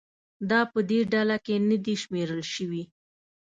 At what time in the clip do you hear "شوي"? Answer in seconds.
2.53-2.83